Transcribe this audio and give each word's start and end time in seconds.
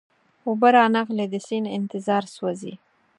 اوبه 0.47 0.69
را 0.75 0.85
نغلې 0.95 1.25
د 1.33 1.35
سیند 1.47 1.67
انتظار 1.77 2.23
سوزي 2.35 2.73